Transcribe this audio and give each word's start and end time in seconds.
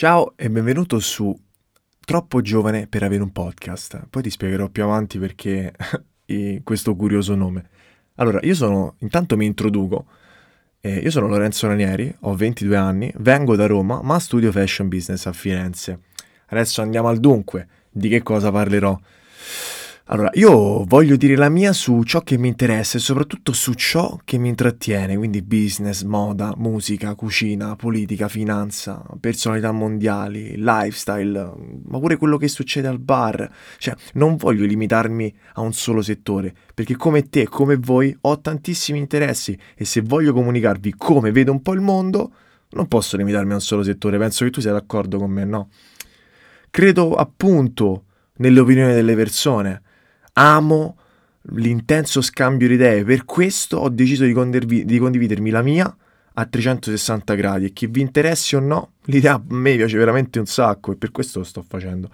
Ciao 0.00 0.32
e 0.34 0.48
benvenuto 0.48 0.98
su 0.98 1.38
Troppo 2.02 2.40
giovane 2.40 2.86
per 2.86 3.02
avere 3.02 3.22
un 3.22 3.32
podcast. 3.32 4.06
Poi 4.08 4.22
ti 4.22 4.30
spiegherò 4.30 4.70
più 4.70 4.82
avanti 4.82 5.18
perché 5.18 5.74
questo 6.64 6.96
curioso 6.96 7.34
nome. 7.34 7.68
Allora, 8.14 8.40
io 8.40 8.54
sono, 8.54 8.94
intanto 9.00 9.36
mi 9.36 9.44
introduco. 9.44 10.06
Eh, 10.80 11.00
io 11.00 11.10
sono 11.10 11.28
Lorenzo 11.28 11.66
Ranieri, 11.66 12.16
ho 12.20 12.34
22 12.34 12.76
anni, 12.78 13.12
vengo 13.18 13.56
da 13.56 13.66
Roma, 13.66 14.00
ma 14.02 14.18
studio 14.18 14.50
fashion 14.50 14.88
business 14.88 15.26
a 15.26 15.34
Firenze. 15.34 16.00
Adesso 16.46 16.80
andiamo 16.80 17.08
al 17.08 17.18
dunque, 17.18 17.68
di 17.90 18.08
che 18.08 18.22
cosa 18.22 18.50
parlerò? 18.50 18.98
Allora, 20.12 20.30
io 20.32 20.82
voglio 20.86 21.14
dire 21.14 21.36
la 21.36 21.48
mia 21.48 21.72
su 21.72 22.02
ciò 22.02 22.22
che 22.22 22.36
mi 22.36 22.48
interessa 22.48 22.96
e 22.96 23.00
soprattutto 23.00 23.52
su 23.52 23.74
ciò 23.74 24.18
che 24.24 24.38
mi 24.38 24.48
intrattiene, 24.48 25.16
quindi 25.16 25.40
business, 25.40 26.02
moda, 26.02 26.52
musica, 26.56 27.14
cucina, 27.14 27.76
politica, 27.76 28.26
finanza, 28.26 29.04
personalità 29.20 29.70
mondiali, 29.70 30.54
lifestyle, 30.56 31.52
ma 31.84 32.00
pure 32.00 32.16
quello 32.16 32.38
che 32.38 32.48
succede 32.48 32.88
al 32.88 32.98
bar. 32.98 33.48
Cioè, 33.78 33.94
non 34.14 34.34
voglio 34.34 34.66
limitarmi 34.66 35.32
a 35.54 35.60
un 35.60 35.72
solo 35.72 36.02
settore, 36.02 36.52
perché 36.74 36.96
come 36.96 37.28
te, 37.28 37.46
come 37.46 37.76
voi, 37.76 38.12
ho 38.22 38.40
tantissimi 38.40 38.98
interessi 38.98 39.56
e 39.76 39.84
se 39.84 40.00
voglio 40.00 40.32
comunicarvi 40.32 40.92
come 40.98 41.30
vedo 41.30 41.52
un 41.52 41.62
po' 41.62 41.72
il 41.72 41.82
mondo, 41.82 42.32
non 42.70 42.88
posso 42.88 43.16
limitarmi 43.16 43.52
a 43.52 43.54
un 43.54 43.60
solo 43.60 43.84
settore. 43.84 44.18
Penso 44.18 44.44
che 44.44 44.50
tu 44.50 44.60
sia 44.60 44.72
d'accordo 44.72 45.18
con 45.18 45.30
me, 45.30 45.44
no? 45.44 45.68
Credo 46.68 47.14
appunto 47.14 48.06
nelle 48.38 48.58
opinioni 48.58 48.92
delle 48.92 49.14
persone 49.14 49.82
amo 50.40 50.96
l'intenso 51.54 52.22
scambio 52.22 52.66
di 52.68 52.74
idee, 52.74 53.04
per 53.04 53.24
questo 53.24 53.76
ho 53.78 53.88
deciso 53.88 54.24
di, 54.24 54.32
condiv- 54.32 54.82
di, 54.84 54.98
condividermi 54.98 55.50
la 55.50 55.62
mia 55.62 55.94
a 56.34 56.46
360 56.46 57.34
gradi 57.34 57.64
e 57.66 57.72
che 57.72 57.86
vi 57.86 58.00
interessi 58.00 58.56
o 58.56 58.60
no, 58.60 58.92
l'idea 59.04 59.34
a 59.34 59.42
me 59.48 59.76
piace 59.76 59.98
veramente 59.98 60.38
un 60.38 60.46
sacco 60.46 60.92
e 60.92 60.96
per 60.96 61.10
questo 61.10 61.40
lo 61.40 61.44
sto 61.44 61.62
facendo. 61.66 62.10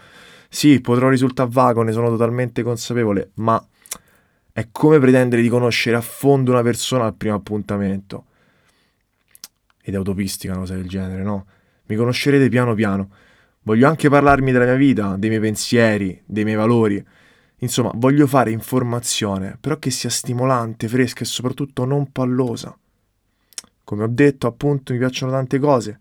Sì, 0.48 0.80
potrò 0.80 1.08
risultare 1.08 1.50
vago, 1.52 1.82
ne 1.82 1.92
sono 1.92 2.08
totalmente 2.08 2.62
consapevole, 2.62 3.30
ma 3.34 3.64
è 4.52 4.68
come 4.72 4.98
pretendere 4.98 5.42
di 5.42 5.48
conoscere 5.48 5.96
a 5.96 6.00
fondo 6.00 6.50
una 6.50 6.62
persona 6.62 7.04
al 7.04 7.14
primo 7.14 7.34
appuntamento. 7.34 8.24
Ed 9.82 9.94
è 9.94 9.98
utopistica 9.98 10.52
una 10.52 10.62
cosa 10.62 10.74
del 10.74 10.88
genere, 10.88 11.22
no? 11.22 11.46
Mi 11.86 11.94
conoscerete 11.94 12.48
piano 12.48 12.74
piano. 12.74 13.10
Voglio 13.62 13.86
anche 13.86 14.08
parlarmi 14.08 14.50
della 14.50 14.64
mia 14.64 14.74
vita, 14.74 15.16
dei 15.16 15.28
miei 15.28 15.40
pensieri, 15.40 16.20
dei 16.24 16.44
miei 16.44 16.56
valori 16.56 17.04
Insomma, 17.58 17.90
voglio 17.94 18.26
fare 18.26 18.50
informazione, 18.50 19.56
però 19.58 19.78
che 19.78 19.90
sia 19.90 20.10
stimolante, 20.10 20.88
fresca 20.88 21.22
e 21.22 21.26
soprattutto 21.26 21.84
non 21.84 22.12
pallosa. 22.12 22.76
Come 23.82 24.02
ho 24.02 24.08
detto, 24.08 24.46
appunto, 24.46 24.92
mi 24.92 24.98
piacciono 24.98 25.32
tante 25.32 25.58
cose. 25.58 25.98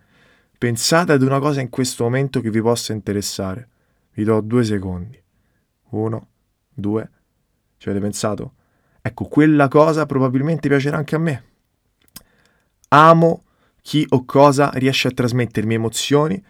Pensate 0.57 1.13
ad 1.13 1.21
una 1.21 1.39
cosa 1.39 1.61
in 1.61 1.69
questo 1.69 2.03
momento 2.03 2.41
che 2.41 2.49
vi 2.49 2.61
possa 2.61 2.93
interessare. 2.93 3.69
Vi 4.13 4.23
do 4.23 4.41
due 4.41 4.63
secondi. 4.63 5.21
Uno, 5.89 6.27
due. 6.73 7.09
Ci 7.77 7.89
avete 7.89 8.03
pensato? 8.03 8.53
Ecco, 9.01 9.25
quella 9.25 9.67
cosa 9.67 10.05
probabilmente 10.05 10.67
piacerà 10.67 10.97
anche 10.97 11.15
a 11.15 11.19
me. 11.19 11.43
Amo 12.89 13.43
chi 13.81 14.05
o 14.09 14.25
cosa 14.25 14.71
riesce 14.73 15.09
a 15.09 15.11
trasmettermi 15.11 15.75
emozioni 15.75 16.43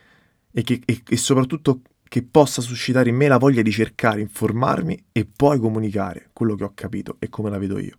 e, 0.52 0.64
che, 0.64 0.82
e, 0.86 1.02
e 1.06 1.18
soprattutto 1.18 1.82
che 2.08 2.24
possa 2.24 2.62
suscitare 2.62 3.10
in 3.10 3.16
me 3.16 3.28
la 3.28 3.38
voglia 3.38 3.62
di 3.62 3.72
cercare, 3.72 4.22
informarmi 4.22 5.06
e 5.12 5.26
poi 5.26 5.60
comunicare 5.60 6.30
quello 6.34 6.56
che 6.56 6.64
ho 6.64 6.72
capito 6.74 7.18
e 7.20 7.30
come 7.30 7.50
la 7.50 7.58
vedo 7.58 7.80
io. 7.80 7.98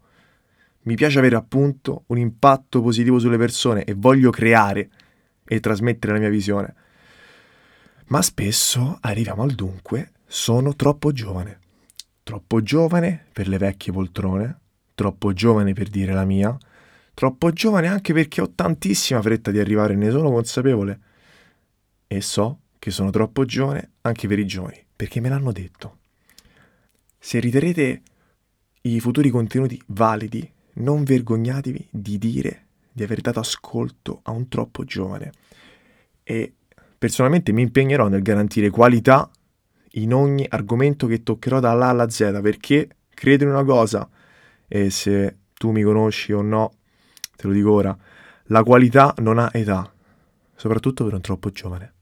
Mi 0.82 0.94
piace 0.94 1.18
avere 1.18 1.36
appunto 1.36 2.04
un 2.06 2.18
impatto 2.18 2.80
positivo 2.80 3.18
sulle 3.18 3.36
persone 3.36 3.84
e 3.84 3.94
voglio 3.94 4.30
creare 4.30 4.88
e 5.44 5.60
trasmettere 5.60 6.12
la 6.12 6.20
mia 6.20 6.28
visione. 6.28 6.74
Ma 8.06 8.22
spesso 8.22 8.98
arriviamo 9.00 9.42
al 9.42 9.52
dunque, 9.52 10.12
sono 10.26 10.76
troppo 10.76 11.10
giovane. 11.10 11.58
Troppo 12.22 12.62
giovane 12.62 13.26
per 13.32 13.48
le 13.48 13.58
vecchie 13.58 13.92
poltrone, 13.92 14.58
troppo 14.94 15.32
giovane 15.32 15.72
per 15.72 15.88
dire 15.88 16.12
la 16.12 16.24
mia, 16.24 16.56
troppo 17.14 17.50
giovane 17.50 17.88
anche 17.88 18.12
perché 18.12 18.40
ho 18.40 18.52
tantissima 18.54 19.20
fretta 19.20 19.50
di 19.50 19.58
arrivare, 19.58 19.96
ne 19.96 20.10
sono 20.10 20.30
consapevole. 20.30 21.00
E 22.06 22.20
so 22.20 22.60
che 22.86 22.92
sono 22.92 23.10
troppo 23.10 23.44
giovane 23.44 23.94
anche 24.02 24.28
per 24.28 24.38
i 24.38 24.46
giovani, 24.46 24.80
perché 24.94 25.18
me 25.18 25.28
l'hanno 25.28 25.50
detto. 25.50 25.98
Se 27.18 27.40
riterrete 27.40 28.02
i 28.82 29.00
futuri 29.00 29.28
contenuti 29.28 29.82
validi, 29.86 30.48
non 30.74 31.02
vergognatevi 31.02 31.88
di 31.90 32.16
dire 32.16 32.66
di 32.92 33.02
aver 33.02 33.22
dato 33.22 33.40
ascolto 33.40 34.20
a 34.22 34.30
un 34.30 34.46
troppo 34.46 34.84
giovane. 34.84 35.32
E 36.22 36.54
personalmente 36.96 37.50
mi 37.50 37.62
impegnerò 37.62 38.06
nel 38.06 38.22
garantire 38.22 38.70
qualità 38.70 39.28
in 39.94 40.14
ogni 40.14 40.46
argomento 40.48 41.08
che 41.08 41.24
toccherò 41.24 41.58
dalla 41.58 41.88
alla 41.88 42.08
Z, 42.08 42.38
perché 42.40 42.88
credo 43.12 43.42
in 43.42 43.50
una 43.50 43.64
cosa, 43.64 44.08
e 44.68 44.90
se 44.90 45.38
tu 45.54 45.72
mi 45.72 45.82
conosci 45.82 46.30
o 46.32 46.40
no, 46.40 46.74
te 47.34 47.48
lo 47.48 47.52
dico 47.52 47.72
ora, 47.72 47.98
la 48.44 48.62
qualità 48.62 49.12
non 49.18 49.40
ha 49.40 49.50
età, 49.54 49.92
soprattutto 50.54 51.02
per 51.02 51.14
un 51.14 51.20
troppo 51.20 51.50
giovane. 51.50 51.94